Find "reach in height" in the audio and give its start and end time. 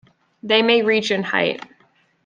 0.81-1.63